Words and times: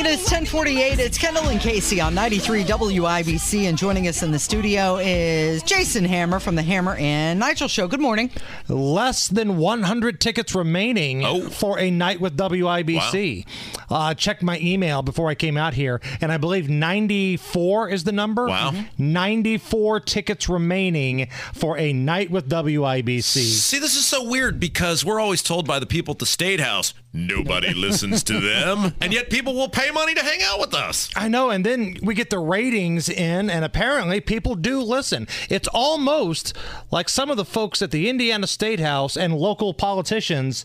It 0.00 0.06
is 0.06 0.20
1048. 0.20 0.98
It's 0.98 1.18
Kendall 1.18 1.48
and 1.50 1.60
Casey 1.60 2.00
on 2.00 2.14
93 2.14 2.64
WIBC. 2.64 3.68
And 3.68 3.76
joining 3.76 4.08
us 4.08 4.22
in 4.22 4.30
the 4.32 4.38
studio 4.38 4.96
is 4.96 5.62
Jason 5.62 6.06
Hammer 6.06 6.40
from 6.40 6.54
the 6.54 6.62
Hammer 6.62 6.94
and 6.94 7.38
Nigel 7.38 7.68
Show. 7.68 7.86
Good 7.86 8.00
morning. 8.00 8.30
Less 8.66 9.28
than 9.28 9.58
100 9.58 10.18
tickets 10.18 10.54
remaining 10.54 11.22
Oh. 11.26 11.50
for 11.50 11.78
a 11.78 11.90
night 11.90 12.18
with 12.18 12.34
WIBC. 12.34 13.44
Uh, 13.90 14.14
checked 14.14 14.42
my 14.42 14.58
email 14.60 15.02
before 15.02 15.28
I 15.28 15.34
came 15.34 15.58
out 15.58 15.74
here, 15.74 16.00
and 16.22 16.32
I 16.32 16.38
believe 16.38 16.70
94 16.70 17.90
is 17.90 18.04
the 18.04 18.12
number. 18.12 18.46
Wow. 18.46 18.70
Mhm. 18.70 18.86
94 18.96 20.00
tickets 20.00 20.48
remaining 20.48 21.28
for 21.52 21.76
a 21.76 21.92
night 21.92 22.30
with 22.30 22.48
WIBC. 22.48 23.42
See, 23.42 23.78
this 23.78 23.96
is 23.96 24.06
so 24.06 24.24
weird 24.24 24.58
because 24.58 25.04
we're 25.04 25.20
always 25.20 25.42
told 25.42 25.66
by 25.66 25.78
the 25.78 25.86
people 25.86 26.12
at 26.12 26.20
the 26.20 26.26
State 26.26 26.60
House, 26.60 26.94
nobody 27.12 27.72
listens 27.74 28.22
to 28.24 28.40
them. 28.40 28.94
And 29.00 29.12
yet 29.12 29.30
people 29.30 29.54
will 29.54 29.68
pay 29.68 29.90
money 29.90 30.14
to 30.14 30.22
hang 30.22 30.42
out 30.42 30.60
with 30.60 30.74
us. 30.74 31.10
I 31.16 31.28
know, 31.28 31.50
and 31.50 31.64
then 31.64 31.96
we 32.02 32.14
get 32.14 32.30
the 32.30 32.38
ratings 32.38 33.08
in, 33.08 33.48
and 33.48 33.64
apparently 33.64 34.20
people 34.20 34.54
do 34.54 34.80
listen. 34.82 35.26
It's 35.48 35.68
almost 35.68 36.54
like 36.90 37.08
some 37.08 37.30
of 37.30 37.36
the 37.36 37.44
folks 37.44 37.82
at 37.82 37.90
the 37.90 38.08
Indiana 38.08 38.46
State 38.46 38.80
House 38.80 39.16
and 39.16 39.34
local 39.34 39.72
politicians 39.72 40.64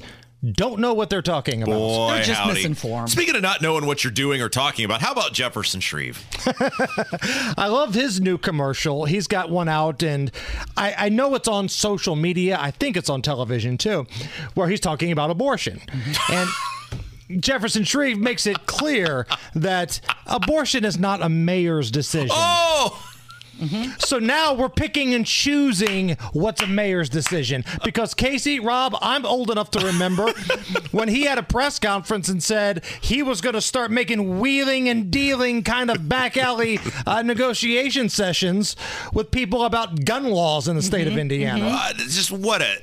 don't 0.53 0.79
know 0.79 0.93
what 0.93 1.09
they're 1.09 1.21
talking 1.21 1.63
about. 1.63 1.75
Boy, 1.77 2.13
They're 2.15 2.23
just 2.23 2.39
howdy. 2.39 2.53
misinformed. 2.55 3.09
Speaking 3.09 3.35
of 3.35 3.41
not 3.41 3.61
knowing 3.61 3.85
what 3.85 4.03
you're 4.03 4.11
doing 4.11 4.41
or 4.41 4.49
talking 4.49 4.85
about, 4.85 5.01
how 5.01 5.11
about 5.11 5.33
Jefferson 5.33 5.79
Shreve? 5.79 6.23
I 7.57 7.67
love 7.67 7.93
his 7.93 8.21
new 8.21 8.37
commercial. 8.37 9.05
He's 9.05 9.27
got 9.27 9.49
one 9.49 9.69
out, 9.69 10.03
and 10.03 10.31
I, 10.77 10.93
I 10.97 11.09
know 11.09 11.35
it's 11.35 11.47
on 11.47 11.69
social 11.69 12.15
media. 12.15 12.57
I 12.59 12.71
think 12.71 12.97
it's 12.97 13.09
on 13.09 13.21
television 13.21 13.77
too, 13.77 14.07
where 14.53 14.67
he's 14.67 14.79
talking 14.79 15.11
about 15.11 15.29
abortion. 15.29 15.81
Mm-hmm. 15.87 16.33
And 16.33 17.41
Jefferson 17.43 17.83
Shreve 17.83 18.19
makes 18.19 18.45
it 18.45 18.65
clear 18.65 19.25
that 19.55 19.99
abortion 20.27 20.85
is 20.85 20.99
not 20.99 21.21
a 21.21 21.29
mayor's 21.29 21.89
decision. 21.91 22.29
Oh! 22.31 23.11
So 23.99 24.19
now 24.19 24.53
we're 24.53 24.69
picking 24.69 25.13
and 25.13 25.25
choosing 25.25 26.17
what's 26.33 26.61
a 26.61 26.67
mayor's 26.67 27.09
decision. 27.09 27.63
Because 27.83 28.13
Casey, 28.13 28.59
Rob, 28.59 28.95
I'm 29.01 29.25
old 29.25 29.49
enough 29.51 29.71
to 29.71 29.85
remember 29.85 30.31
when 30.91 31.07
he 31.07 31.23
had 31.23 31.37
a 31.37 31.43
press 31.43 31.79
conference 31.79 32.29
and 32.29 32.41
said 32.43 32.83
he 33.01 33.23
was 33.23 33.41
going 33.41 33.55
to 33.55 33.61
start 33.61 33.91
making 33.91 34.39
wheeling 34.39 34.89
and 34.89 35.11
dealing 35.11 35.63
kind 35.63 35.89
of 35.89 36.07
back 36.09 36.37
alley 36.37 36.79
uh, 37.05 37.21
negotiation 37.21 38.09
sessions 38.09 38.75
with 39.13 39.31
people 39.31 39.63
about 39.63 40.05
gun 40.05 40.25
laws 40.25 40.67
in 40.67 40.75
the 40.75 40.81
state 40.81 41.07
of 41.07 41.17
Indiana. 41.17 41.67
Uh, 41.71 41.93
just 41.93 42.31
what 42.31 42.61
a 42.61 42.77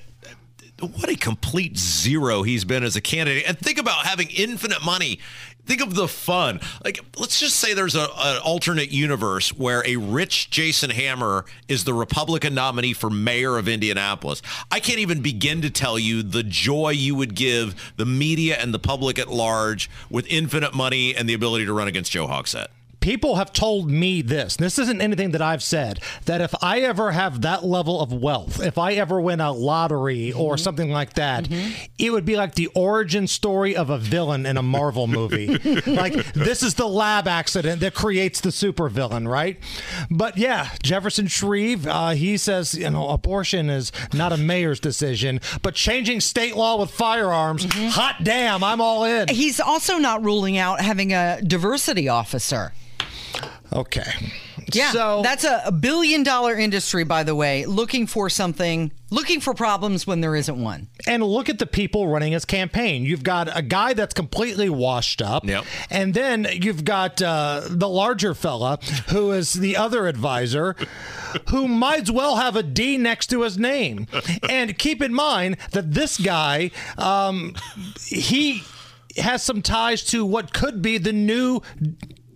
what 0.86 1.08
a 1.08 1.16
complete 1.16 1.77
zero 1.77 2.42
he's 2.42 2.64
been 2.64 2.83
as 2.83 2.97
a 2.97 3.00
candidate. 3.00 3.44
And 3.47 3.58
think 3.58 3.78
about 3.78 4.06
having 4.06 4.28
infinite 4.30 4.84
money. 4.84 5.20
Think 5.64 5.80
of 5.80 5.94
the 5.94 6.08
fun. 6.08 6.61
Like, 6.84 7.00
let's 7.16 7.38
just 7.38 7.56
say 7.56 7.72
there's 7.72 7.94
a, 7.94 8.09
an 8.16 8.43
alternate 8.43 8.91
universe 8.91 9.50
where 9.53 9.87
a 9.87 9.97
rich 9.97 10.50
Jason 10.50 10.91
Hammer 10.91 11.44
is 11.69 11.84
the 11.84 11.94
Republican 11.94 12.54
nominee 12.54 12.94
for 12.94 13.09
mayor 13.10 13.56
of 13.59 13.69
Indianapolis. 13.69 14.43
I 14.72 14.81
can't 14.81 14.98
even 14.98 15.22
begin 15.22 15.62
to 15.62 15.70
tell 15.70 16.00
you 16.00 16.25
the 16.25 16.43
joy 16.43 16.91
you 16.91 17.14
would 17.14 17.37
give 17.37 17.93
the 17.97 18.06
media 18.06 18.56
and 18.56 18.75
the 18.75 18.81
public 18.81 19.20
at 19.20 19.28
large 19.28 19.88
with 20.10 20.26
infinite 20.28 20.75
money 20.75 21.14
and 21.14 21.28
the 21.28 21.34
ability 21.34 21.66
to 21.66 21.72
run 21.72 21.87
against 21.87 22.10
Joe 22.10 22.26
Hogsett. 22.26 22.66
People 23.02 23.34
have 23.34 23.52
told 23.52 23.90
me 23.90 24.22
this. 24.22 24.56
This 24.56 24.78
isn't 24.78 25.02
anything 25.02 25.32
that 25.32 25.42
I've 25.42 25.62
said. 25.62 26.00
That 26.24 26.40
if 26.40 26.54
I 26.62 26.80
ever 26.80 27.10
have 27.10 27.42
that 27.42 27.64
level 27.64 28.00
of 28.00 28.12
wealth, 28.12 28.62
if 28.62 28.78
I 28.78 28.92
ever 28.94 29.20
win 29.20 29.40
a 29.40 29.52
lottery 29.52 30.32
or 30.32 30.54
mm-hmm. 30.54 30.62
something 30.62 30.90
like 30.90 31.14
that, 31.14 31.44
mm-hmm. 31.44 31.72
it 31.98 32.10
would 32.10 32.24
be 32.24 32.36
like 32.36 32.54
the 32.54 32.68
origin 32.68 33.26
story 33.26 33.76
of 33.76 33.90
a 33.90 33.98
villain 33.98 34.46
in 34.46 34.56
a 34.56 34.62
Marvel 34.62 35.06
movie. 35.06 35.48
like 35.86 36.14
this 36.32 36.62
is 36.62 36.74
the 36.74 36.86
lab 36.86 37.28
accident 37.28 37.80
that 37.80 37.94
creates 37.94 38.40
the 38.40 38.50
supervillain, 38.50 39.28
right? 39.28 39.58
But 40.08 40.38
yeah, 40.38 40.70
Jefferson 40.82 41.26
Shreve, 41.26 41.86
uh, 41.86 42.10
he 42.10 42.36
says 42.36 42.74
you 42.74 42.88
know 42.88 43.08
abortion 43.08 43.69
is 43.69 43.90
not 44.14 44.32
a 44.32 44.36
mayor's 44.36 44.78
decision, 44.78 45.40
but 45.62 45.74
changing 45.74 46.20
state 46.20 46.56
law 46.56 46.78
with 46.78 46.90
firearms, 46.90 47.66
mm-hmm. 47.66 47.88
hot 47.88 48.22
damn, 48.22 48.62
I'm 48.62 48.80
all 48.80 49.04
in. 49.04 49.28
He's 49.28 49.58
also 49.58 49.98
not 49.98 50.24
ruling 50.24 50.56
out 50.56 50.80
having 50.80 51.12
a 51.12 51.40
diversity 51.42 52.08
officer. 52.08 52.72
Okay. 53.72 54.10
Yeah, 54.72 54.93
So 54.93 55.21
that's 55.22 55.44
a, 55.44 55.62
a 55.66 55.72
billion 55.72 56.22
dollar 56.22 56.55
industry, 56.56 57.05
by 57.05 57.22
the 57.25 57.34
way, 57.34 57.65
looking 57.66 58.06
for 58.06 58.28
something, 58.31 58.93
looking 59.10 59.41
for 59.41 59.55
problems 59.55 60.06
when 60.06 60.21
there 60.21 60.37
isn't 60.37 60.62
one. 60.62 60.88
and 61.06 61.22
look 61.22 61.49
at 61.49 61.59
the 61.59 61.66
people 61.66 62.06
running 62.09 62.32
his 62.32 62.44
campaign. 62.44 63.05
You've 63.05 63.22
got 63.22 63.55
a 63.56 63.62
guy 63.62 63.93
that's 63.94 64.15
completely 64.15 64.69
washed 64.71 65.21
up, 65.22 65.44
Yep. 65.47 65.65
and 65.91 66.15
then 66.15 66.47
you've 66.53 66.84
got 66.84 67.21
uh, 67.22 67.62
the 67.69 67.88
larger 67.88 68.34
fella 68.34 68.78
who 69.09 69.32
is 69.32 69.55
the 69.55 69.77
other 69.77 70.06
advisor, 70.06 70.77
who 71.49 71.66
might 71.66 72.03
as 72.03 72.11
well 72.11 72.37
have 72.37 72.55
a 72.56 72.62
D 72.62 72.99
next 72.99 73.28
to 73.28 73.43
his 73.43 73.59
name. 73.59 74.06
And 74.49 74.78
keep 74.78 75.03
in 75.03 75.12
mind 75.15 75.56
that 75.72 75.93
this 75.93 76.19
guy, 76.19 76.71
um, 76.99 77.55
he 78.06 78.62
has 79.16 79.43
some 79.43 79.61
ties 79.61 80.03
to 80.05 80.25
what 80.25 80.53
could 80.55 80.81
be 80.82 80.97
the 80.99 81.12
new 81.12 81.61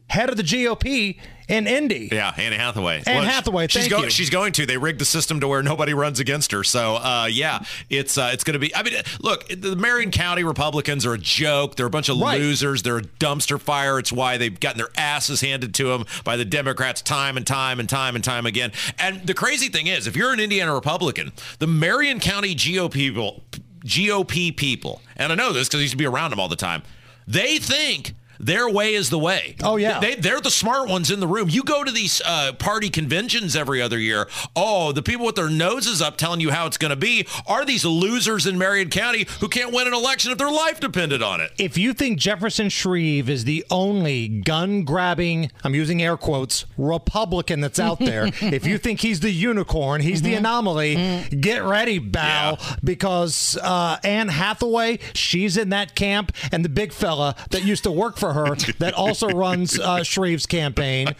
head 0.08 0.30
of 0.30 0.36
the 0.36 0.42
GOP 0.42 1.18
in 1.48 1.66
Indy. 1.66 2.08
Yeah, 2.10 2.32
Anne 2.36 2.52
Hathaway. 2.52 3.02
Anne 3.06 3.24
Hathaway, 3.24 3.68
She's 3.68 3.88
you. 3.88 4.10
She's 4.10 4.30
going 4.30 4.52
to. 4.54 4.66
They 4.66 4.76
rigged 4.76 5.00
the 5.00 5.04
system 5.04 5.38
to 5.40 5.48
where 5.48 5.62
nobody 5.62 5.94
runs 5.94 6.18
against 6.18 6.50
her. 6.52 6.64
So, 6.64 6.96
uh, 6.96 7.28
yeah, 7.30 7.60
it's 7.88 8.18
uh, 8.18 8.30
it's 8.32 8.42
going 8.42 8.54
to 8.54 8.58
be. 8.58 8.74
I 8.74 8.82
mean, 8.82 8.94
look, 9.20 9.48
the 9.48 9.76
Marion 9.76 10.10
County 10.10 10.42
Republicans 10.44 11.06
are 11.06 11.14
a 11.14 11.18
joke. 11.18 11.76
They're 11.76 11.86
a 11.86 11.90
bunch 11.90 12.08
of 12.08 12.18
Right. 12.20 12.40
losers. 12.40 12.82
They're 12.82 12.98
a 12.98 13.02
dumpster 13.02 13.60
fire. 13.60 13.98
It's 13.98 14.10
why 14.12 14.38
they've 14.38 14.58
gotten 14.58 14.78
their 14.78 14.90
asses 14.96 15.40
handed 15.40 15.74
to 15.74 15.84
them 15.88 16.04
by 16.24 16.36
the 16.36 16.44
Democrats 16.44 17.00
time 17.02 17.36
and 17.36 17.46
time 17.46 17.78
and 17.78 17.88
time 17.88 18.14
and 18.16 18.24
time 18.24 18.46
again. 18.46 18.72
And 18.98 19.24
the 19.26 19.34
crazy 19.34 19.68
thing 19.68 19.86
is, 19.86 20.06
if 20.06 20.16
you're 20.16 20.32
an 20.32 20.40
Indiana 20.40 20.74
Republican, 20.74 21.32
the 21.60 21.66
Marion 21.68 22.18
County 22.18 22.54
GOP 22.56 22.92
people, 22.92 23.44
GOP 23.84 24.56
people, 24.56 25.00
and 25.16 25.30
I 25.30 25.34
know 25.36 25.52
this 25.52 25.68
because 25.68 25.78
I 25.78 25.82
used 25.82 25.92
to 25.92 25.96
be 25.98 26.06
around 26.06 26.30
them 26.30 26.40
all 26.40 26.48
the 26.48 26.56
time. 26.56 26.82
They 27.28 27.58
think. 27.58 28.14
Their 28.38 28.68
way 28.68 28.94
is 28.94 29.10
the 29.10 29.18
way. 29.18 29.56
Oh, 29.62 29.76
yeah. 29.76 30.00
They, 30.00 30.14
they're 30.14 30.40
the 30.40 30.50
smart 30.50 30.88
ones 30.88 31.10
in 31.10 31.20
the 31.20 31.26
room. 31.26 31.48
You 31.48 31.62
go 31.62 31.84
to 31.84 31.90
these 31.92 32.20
uh, 32.24 32.52
party 32.54 32.90
conventions 32.90 33.56
every 33.56 33.80
other 33.82 33.98
year. 33.98 34.28
Oh, 34.54 34.92
the 34.92 35.02
people 35.02 35.26
with 35.26 35.36
their 35.36 35.48
noses 35.50 36.00
up 36.02 36.16
telling 36.16 36.40
you 36.40 36.50
how 36.50 36.66
it's 36.66 36.78
going 36.78 36.90
to 36.90 36.96
be 36.96 37.26
are 37.46 37.64
these 37.64 37.84
losers 37.84 38.46
in 38.46 38.58
Marion 38.58 38.90
County 38.90 39.26
who 39.40 39.48
can't 39.48 39.72
win 39.72 39.86
an 39.86 39.94
election 39.94 40.32
if 40.32 40.38
their 40.38 40.50
life 40.50 40.80
depended 40.80 41.22
on 41.22 41.40
it. 41.40 41.52
if 41.58 41.76
you 41.78 41.92
think 41.92 42.18
Jefferson 42.18 42.68
Shreve 42.68 43.28
is 43.28 43.44
the 43.44 43.64
only 43.70 44.28
gun 44.28 44.84
grabbing, 44.84 45.50
I'm 45.64 45.74
using 45.74 46.02
air 46.02 46.16
quotes, 46.16 46.64
Republican 46.76 47.60
that's 47.60 47.78
out 47.80 47.98
there, 47.98 48.26
if 48.40 48.66
you 48.66 48.78
think 48.78 49.00
he's 49.00 49.20
the 49.20 49.30
unicorn, 49.30 50.00
he's 50.00 50.22
the 50.22 50.34
anomaly, 50.34 51.24
get 51.40 51.62
ready, 51.64 51.98
Bow, 51.98 52.56
Yeah. 52.60 52.76
because 52.84 53.56
uh, 53.62 53.98
Anne 54.04 54.28
Hathaway, 54.28 54.98
she's 55.14 55.56
in 55.56 55.70
that 55.70 55.94
camp, 55.94 56.32
and 56.52 56.64
the 56.64 56.68
big 56.68 56.92
fella 56.92 57.34
that 57.50 57.64
used 57.64 57.84
to 57.84 57.90
work 57.92 58.16
for 58.16 58.25
her 58.32 58.54
that 58.78 58.94
also 58.94 59.28
runs 59.28 59.78
uh, 59.78 60.02
Shreve's 60.02 60.46
campaign. 60.46 61.14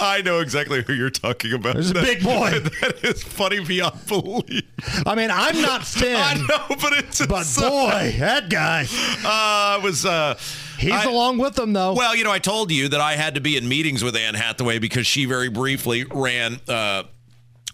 I 0.00 0.22
know 0.22 0.40
exactly 0.40 0.82
who 0.82 0.94
you're 0.94 1.10
talking 1.10 1.52
about. 1.52 1.74
There's 1.74 1.90
a 1.90 1.94
big 1.94 2.22
boy. 2.22 2.50
that 2.80 3.00
is 3.02 3.22
funny 3.22 3.62
beyond 3.64 4.06
belief. 4.06 4.62
I 5.06 5.14
mean, 5.14 5.30
I'm 5.30 5.60
not 5.60 5.86
thin, 5.86 6.16
I 6.16 6.34
know, 6.34 6.76
but 6.80 6.92
it's 6.94 7.24
but 7.26 7.46
boy, 7.58 8.14
that 8.18 8.48
guy, 8.48 8.86
uh, 9.24 9.80
was. 9.82 10.06
Uh, 10.06 10.38
he's 10.78 10.92
I- 10.92 11.04
along 11.04 11.38
with 11.38 11.54
them, 11.56 11.72
though. 11.72 11.92
Well, 11.94 12.16
you 12.16 12.24
know, 12.24 12.32
I 12.32 12.38
told 12.38 12.70
you 12.70 12.88
that 12.88 13.00
I 13.00 13.16
had 13.16 13.34
to 13.34 13.40
be 13.40 13.56
in 13.56 13.68
meetings 13.68 14.02
with 14.02 14.16
Anne 14.16 14.34
Hathaway 14.34 14.78
because 14.78 15.06
she 15.06 15.24
very 15.26 15.48
briefly 15.48 16.04
ran 16.04 16.58
uh, 16.68 17.02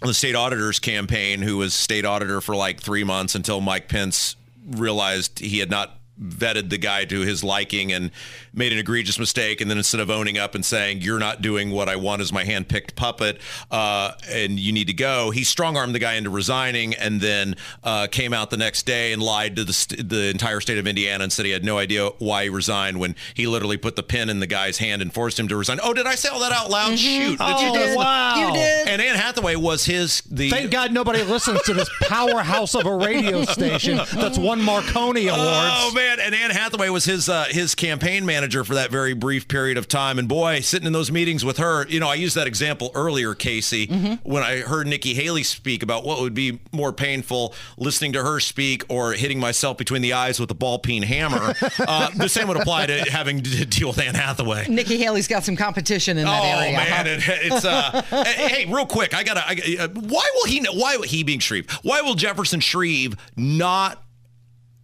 the 0.00 0.14
state 0.14 0.34
auditor's 0.34 0.80
campaign, 0.80 1.40
who 1.40 1.58
was 1.58 1.72
state 1.74 2.04
auditor 2.04 2.40
for 2.40 2.56
like 2.56 2.80
three 2.80 3.04
months 3.04 3.34
until 3.36 3.60
Mike 3.60 3.88
Pence 3.88 4.34
realized 4.68 5.38
he 5.38 5.58
had 5.60 5.70
not 5.70 5.98
vetted 6.22 6.70
the 6.70 6.78
guy 6.78 7.04
to 7.04 7.20
his 7.20 7.42
liking 7.42 7.92
and 7.92 8.10
made 8.54 8.72
an 8.72 8.78
egregious 8.78 9.18
mistake. 9.18 9.60
And 9.60 9.70
then 9.70 9.78
instead 9.78 10.00
of 10.00 10.10
owning 10.10 10.38
up 10.38 10.54
and 10.54 10.64
saying, 10.64 11.02
you're 11.02 11.18
not 11.18 11.42
doing 11.42 11.70
what 11.70 11.88
I 11.88 11.96
want 11.96 12.22
as 12.22 12.32
my 12.32 12.44
hand-picked 12.44 12.94
puppet 12.96 13.40
uh, 13.70 14.12
and 14.28 14.58
you 14.60 14.72
need 14.72 14.86
to 14.86 14.92
go, 14.94 15.30
he 15.30 15.44
strong-armed 15.44 15.94
the 15.94 15.98
guy 15.98 16.14
into 16.14 16.30
resigning 16.30 16.94
and 16.94 17.20
then 17.20 17.56
uh, 17.84 18.06
came 18.10 18.32
out 18.32 18.50
the 18.50 18.56
next 18.56 18.84
day 18.84 19.12
and 19.12 19.22
lied 19.22 19.56
to 19.56 19.64
the, 19.64 19.72
st- 19.72 20.08
the 20.08 20.28
entire 20.28 20.60
state 20.60 20.78
of 20.78 20.86
Indiana 20.86 21.24
and 21.24 21.32
said 21.32 21.44
he 21.44 21.52
had 21.52 21.64
no 21.64 21.78
idea 21.78 22.08
why 22.18 22.44
he 22.44 22.48
resigned 22.48 23.00
when 23.00 23.16
he 23.34 23.46
literally 23.46 23.76
put 23.76 23.96
the 23.96 24.02
pen 24.02 24.28
in 24.30 24.40
the 24.40 24.46
guy's 24.46 24.78
hand 24.78 25.02
and 25.02 25.12
forced 25.12 25.38
him 25.38 25.48
to 25.48 25.56
resign. 25.56 25.78
Oh, 25.82 25.92
did 25.92 26.06
I 26.06 26.14
say 26.14 26.28
all 26.28 26.40
that 26.40 26.52
out 26.52 26.70
loud? 26.70 26.98
Shoot. 26.98 27.38
Did 27.38 27.60
you 27.60 27.72
Oh, 27.82 27.96
wow. 27.96 28.48
You 28.48 28.54
did. 28.54 28.88
And 28.88 29.02
Anne 29.02 29.16
Hathaway 29.16 29.56
was 29.56 29.84
his 29.84 30.22
the 30.30 30.50
Thank 30.50 30.70
God 30.70 30.92
nobody 30.92 31.22
listens 31.22 31.62
to 31.62 31.74
this 31.74 31.90
powerhouse 32.02 32.74
of 32.74 32.86
a 32.86 32.94
radio 32.94 33.44
station 33.44 33.96
that's 34.14 34.38
won 34.38 34.60
Marconi 34.60 35.28
Awards. 35.28 35.42
Oh 35.44 35.92
man! 35.94 36.11
And 36.20 36.34
Anne 36.34 36.50
Hathaway 36.50 36.88
was 36.88 37.04
his 37.04 37.28
uh, 37.28 37.44
his 37.48 37.74
campaign 37.74 38.26
manager 38.26 38.64
for 38.64 38.74
that 38.74 38.90
very 38.90 39.14
brief 39.14 39.48
period 39.48 39.78
of 39.78 39.88
time. 39.88 40.18
And 40.18 40.28
boy, 40.28 40.60
sitting 40.60 40.86
in 40.86 40.92
those 40.92 41.10
meetings 41.10 41.44
with 41.44 41.58
her, 41.58 41.86
you 41.88 42.00
know, 42.00 42.08
I 42.08 42.14
used 42.14 42.36
that 42.36 42.46
example 42.46 42.90
earlier, 42.94 43.34
Casey, 43.34 43.86
when 44.22 44.42
I 44.42 44.58
heard 44.58 44.86
Nikki 44.86 45.14
Haley 45.14 45.42
speak 45.42 45.82
about 45.82 46.04
what 46.04 46.20
would 46.20 46.34
be 46.34 46.60
more 46.72 46.92
painful, 46.92 47.54
listening 47.76 48.12
to 48.14 48.22
her 48.22 48.40
speak 48.40 48.84
or 48.88 49.12
hitting 49.12 49.38
myself 49.40 49.78
between 49.78 50.02
the 50.02 50.12
eyes 50.12 50.38
with 50.38 50.50
a 50.50 50.54
ball 50.54 50.78
peen 50.78 51.02
hammer. 51.02 51.54
uh, 51.78 52.10
the 52.16 52.28
same 52.28 52.48
would 52.48 52.56
apply 52.56 52.86
to 52.86 52.98
having 53.10 53.42
to 53.42 53.64
deal 53.64 53.88
with 53.88 53.98
Anne 54.00 54.14
Hathaway. 54.14 54.66
Nikki 54.68 54.98
Haley's 54.98 55.28
got 55.28 55.44
some 55.44 55.56
competition 55.56 56.18
in 56.18 56.24
that 56.24 56.42
Oh 56.42 56.58
area. 56.60 56.78
huh? 56.78 56.84
man, 56.84 57.06
it, 57.06 57.20
it's 57.26 57.64
uh. 57.64 58.02
hey, 58.24 58.66
real 58.66 58.86
quick, 58.86 59.14
I 59.14 59.22
gotta. 59.22 59.42
I, 59.46 59.76
uh, 59.78 59.88
why 59.88 60.28
will 60.34 60.46
he? 60.46 60.64
Why 60.72 60.96
will 60.96 61.04
he 61.04 61.22
being 61.22 61.38
Shreve? 61.40 61.70
Why 61.82 62.00
will 62.02 62.14
Jefferson 62.14 62.60
Shreve 62.60 63.16
not? 63.36 64.02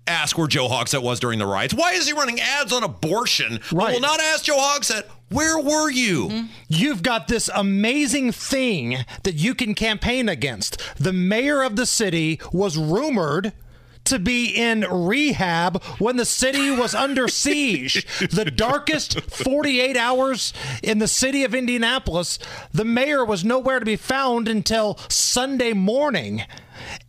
Ask 0.08 0.38
where 0.38 0.48
Joe 0.48 0.68
Hogsett 0.68 1.02
was 1.02 1.20
during 1.20 1.38
the 1.38 1.46
riots. 1.46 1.74
Why 1.74 1.92
is 1.92 2.06
he 2.06 2.12
running 2.12 2.40
ads 2.40 2.72
on 2.72 2.82
abortion? 2.82 3.60
Right. 3.70 3.94
will 3.94 4.00
not 4.00 4.20
ask 4.20 4.44
Joe 4.44 4.56
Hogsett 4.58 5.04
where 5.30 5.58
were 5.58 5.90
you? 5.90 6.28
Mm-hmm. 6.28 6.46
You've 6.68 7.02
got 7.02 7.28
this 7.28 7.50
amazing 7.54 8.32
thing 8.32 8.98
that 9.24 9.34
you 9.34 9.54
can 9.54 9.74
campaign 9.74 10.28
against. 10.28 10.80
The 10.96 11.12
mayor 11.12 11.62
of 11.62 11.76
the 11.76 11.86
city 11.86 12.40
was 12.52 12.78
rumored 12.78 13.52
to 14.04 14.18
be 14.18 14.46
in 14.46 14.86
rehab 14.90 15.82
when 15.98 16.16
the 16.16 16.24
city 16.24 16.70
was 16.70 16.94
under 16.94 17.28
siege. 17.28 18.06
the 18.30 18.46
darkest 18.46 19.20
48 19.20 19.98
hours 19.98 20.54
in 20.82 20.98
the 20.98 21.08
city 21.08 21.44
of 21.44 21.54
Indianapolis, 21.54 22.38
the 22.72 22.86
mayor 22.86 23.22
was 23.22 23.44
nowhere 23.44 23.78
to 23.80 23.84
be 23.84 23.96
found 23.96 24.48
until 24.48 24.98
Sunday 25.08 25.74
morning. 25.74 26.42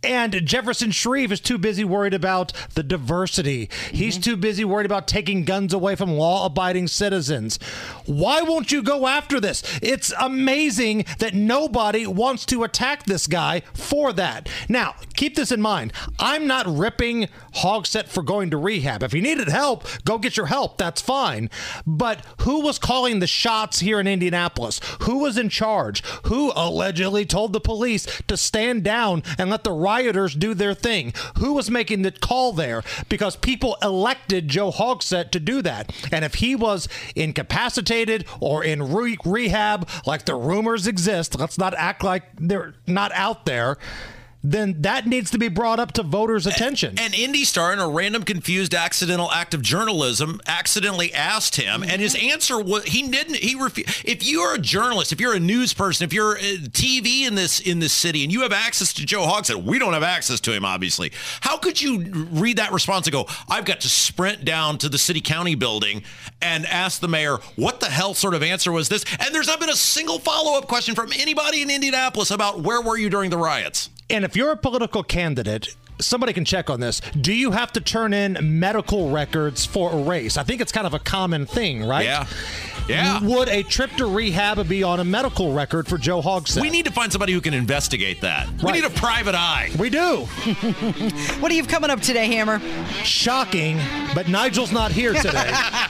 And 0.02 0.46
Jefferson 0.46 0.90
Shreve 0.92 1.30
is 1.30 1.40
too 1.40 1.58
busy 1.58 1.84
worried 1.84 2.14
about 2.14 2.52
the 2.74 2.82
diversity. 2.82 3.68
He's 3.92 4.14
mm-hmm. 4.14 4.22
too 4.22 4.36
busy 4.36 4.64
worried 4.64 4.86
about 4.86 5.06
taking 5.06 5.44
guns 5.44 5.74
away 5.74 5.94
from 5.94 6.12
law 6.12 6.46
abiding 6.46 6.88
citizens. 6.88 7.58
Why 8.06 8.40
won't 8.40 8.72
you 8.72 8.82
go 8.82 9.06
after 9.06 9.40
this? 9.40 9.62
It's 9.82 10.12
amazing 10.18 11.04
that 11.18 11.34
nobody 11.34 12.06
wants 12.06 12.46
to 12.46 12.64
attack 12.64 13.04
this 13.04 13.26
guy 13.26 13.60
for 13.74 14.12
that. 14.14 14.48
Now, 14.68 14.94
keep 15.14 15.34
this 15.36 15.52
in 15.52 15.60
mind. 15.60 15.92
I'm 16.18 16.46
not 16.46 16.66
ripping 16.66 17.28
Hogsett 17.56 18.08
for 18.08 18.22
going 18.22 18.50
to 18.50 18.56
rehab. 18.56 19.02
If 19.02 19.12
he 19.12 19.20
needed 19.20 19.48
help, 19.48 19.86
go 20.04 20.16
get 20.16 20.36
your 20.36 20.46
help. 20.46 20.78
That's 20.78 21.02
fine. 21.02 21.50
But 21.86 22.24
who 22.40 22.60
was 22.60 22.78
calling 22.78 23.18
the 23.18 23.26
shots 23.26 23.80
here 23.80 24.00
in 24.00 24.06
Indianapolis? 24.06 24.80
Who 25.02 25.18
was 25.18 25.36
in 25.36 25.50
charge? 25.50 26.02
Who 26.24 26.52
allegedly 26.56 27.26
told 27.26 27.52
the 27.52 27.60
police 27.60 28.06
to 28.28 28.36
stand 28.36 28.82
down 28.82 29.22
and 29.38 29.50
let 29.50 29.64
the 29.64 29.72
rioters 29.90 30.34
do 30.34 30.54
their 30.54 30.74
thing? 30.74 31.12
Who 31.38 31.54
was 31.54 31.70
making 31.70 32.02
the 32.02 32.12
call 32.12 32.52
there? 32.52 32.82
Because 33.08 33.34
people 33.36 33.76
elected 33.82 34.48
Joe 34.48 34.70
Hogsett 34.70 35.30
to 35.32 35.40
do 35.40 35.62
that. 35.62 35.92
And 36.12 36.24
if 36.24 36.34
he 36.34 36.54
was 36.54 36.88
incapacitated 37.16 38.24
or 38.38 38.62
in 38.62 38.92
re- 38.92 39.18
rehab, 39.24 39.88
like 40.06 40.26
the 40.26 40.36
rumors 40.36 40.86
exist, 40.86 41.38
let's 41.38 41.58
not 41.58 41.74
act 41.74 42.04
like 42.04 42.22
they're 42.36 42.74
not 42.86 43.10
out 43.12 43.46
there. 43.46 43.78
Then 44.42 44.80
that 44.82 45.06
needs 45.06 45.30
to 45.32 45.38
be 45.38 45.48
brought 45.48 45.78
up 45.78 45.92
to 45.92 46.02
voters' 46.02 46.46
attention. 46.46 46.98
An 46.98 47.12
Indy 47.12 47.44
Star, 47.44 47.72
in 47.74 47.78
a 47.78 47.88
random, 47.88 48.22
confused, 48.22 48.74
accidental 48.74 49.30
act 49.30 49.52
of 49.52 49.60
journalism, 49.60 50.40
accidentally 50.46 51.12
asked 51.12 51.56
him, 51.56 51.82
and 51.82 52.00
his 52.00 52.14
answer 52.14 52.58
was 52.58 52.84
he 52.84 53.06
didn't. 53.06 53.36
He 53.36 53.54
refused. 53.54 54.02
If 54.04 54.24
you 54.24 54.40
are 54.40 54.54
a 54.54 54.58
journalist, 54.58 55.12
if 55.12 55.20
you're 55.20 55.34
a 55.34 55.40
news 55.40 55.74
person, 55.74 56.04
if 56.04 56.14
you're 56.14 56.38
uh, 56.38 56.68
TV 56.70 57.26
in 57.26 57.34
this 57.34 57.60
in 57.60 57.80
this 57.80 57.92
city, 57.92 58.22
and 58.24 58.32
you 58.32 58.40
have 58.40 58.52
access 58.52 58.94
to 58.94 59.04
Joe 59.04 59.26
Hogsett, 59.26 59.62
we 59.62 59.78
don't 59.78 59.92
have 59.92 60.02
access 60.02 60.40
to 60.40 60.52
him, 60.52 60.64
obviously. 60.64 61.12
How 61.42 61.58
could 61.58 61.80
you 61.80 62.00
read 62.30 62.56
that 62.56 62.72
response 62.72 63.06
and 63.06 63.12
go, 63.12 63.26
"I've 63.46 63.66
got 63.66 63.82
to 63.82 63.88
sprint 63.90 64.46
down 64.46 64.78
to 64.78 64.88
the 64.88 64.98
city 64.98 65.20
county 65.20 65.54
building 65.54 66.02
and 66.40 66.64
ask 66.64 67.00
the 67.00 67.08
mayor 67.08 67.38
what 67.56 67.80
the 67.80 67.90
hell 67.90 68.14
sort 68.14 68.32
of 68.32 68.42
answer 68.42 68.72
was 68.72 68.88
this?" 68.88 69.04
And 69.18 69.34
there's 69.34 69.48
not 69.48 69.60
been 69.60 69.68
a 69.68 69.76
single 69.76 70.18
follow 70.18 70.56
up 70.56 70.66
question 70.66 70.94
from 70.94 71.12
anybody 71.12 71.60
in 71.60 71.68
Indianapolis 71.68 72.30
about 72.30 72.60
where 72.62 72.80
were 72.80 72.96
you 72.96 73.10
during 73.10 73.28
the 73.28 73.36
riots. 73.36 73.90
And 74.10 74.24
if 74.24 74.36
you're 74.36 74.50
a 74.50 74.56
political 74.56 75.02
candidate, 75.02 75.74
somebody 76.00 76.32
can 76.32 76.44
check 76.44 76.68
on 76.70 76.80
this. 76.80 77.00
Do 77.20 77.32
you 77.32 77.50
have 77.52 77.72
to 77.72 77.80
turn 77.80 78.12
in 78.12 78.58
medical 78.60 79.10
records 79.10 79.64
for 79.64 79.92
a 79.92 80.02
race? 80.02 80.36
I 80.36 80.42
think 80.42 80.60
it's 80.60 80.72
kind 80.72 80.86
of 80.86 80.94
a 80.94 80.98
common 80.98 81.46
thing, 81.46 81.84
right? 81.84 82.04
Yeah. 82.04 82.26
Yeah. 82.88 83.22
Would 83.22 83.48
a 83.48 83.62
trip 83.62 83.92
to 83.98 84.06
rehab 84.06 84.66
be 84.68 84.82
on 84.82 84.98
a 84.98 85.04
medical 85.04 85.52
record 85.52 85.86
for 85.86 85.96
Joe 85.96 86.20
Hogsett? 86.20 86.60
We 86.60 86.70
need 86.70 86.86
to 86.86 86.92
find 86.92 87.12
somebody 87.12 87.32
who 87.32 87.40
can 87.40 87.54
investigate 87.54 88.22
that. 88.22 88.48
We 88.62 88.72
need 88.72 88.84
a 88.84 88.90
private 88.90 89.34
eye. 89.36 89.70
We 89.78 89.90
do. 89.90 90.26
What 91.40 91.48
do 91.48 91.54
you 91.54 91.62
have 91.62 91.70
coming 91.70 91.90
up 91.90 92.00
today, 92.00 92.26
Hammer? 92.26 92.60
Shocking, 93.04 93.78
but 94.14 94.28
Nigel's 94.28 94.72
not 94.72 94.92
here 94.92 95.12
today. 95.14 95.50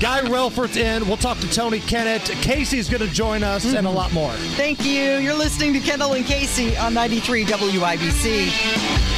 Guy 0.00 0.22
Relford's 0.22 0.76
in. 0.76 1.06
We'll 1.06 1.16
talk 1.16 1.38
to 1.38 1.50
Tony 1.50 1.80
Kennett. 1.80 2.22
Casey's 2.42 2.88
going 2.88 3.02
to 3.02 3.12
join 3.12 3.42
us 3.42 3.64
and 3.64 3.74
a 3.74 3.80
mm-hmm. 3.80 3.96
lot 3.96 4.12
more. 4.12 4.32
Thank 4.56 4.84
you. 4.84 5.16
You're 5.16 5.34
listening 5.34 5.72
to 5.74 5.80
Kendall 5.80 6.14
and 6.14 6.24
Casey 6.24 6.76
on 6.76 6.94
93 6.94 7.44
WIBC. 7.44 9.13